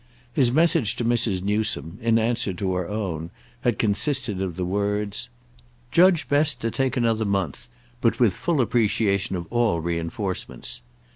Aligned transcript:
His 0.33 0.51
message 0.51 0.95
to 0.95 1.05
Mrs. 1.05 1.43
Newsome, 1.43 1.99
in 2.01 2.17
answer 2.17 2.53
to 2.55 2.73
her 2.73 2.87
own, 2.87 3.29
had 3.61 3.77
consisted 3.77 4.41
of 4.41 4.55
the 4.55 4.65
words: 4.65 5.29
"Judge 5.91 6.27
best 6.27 6.59
to 6.61 6.71
take 6.71 6.97
another 6.97 7.23
month, 7.23 7.69
but 8.01 8.19
with 8.19 8.33
full 8.33 8.61
appreciation 8.61 9.35
of 9.35 9.45
all 9.53 9.79
re 9.79 9.99
enforcements." 9.99 10.81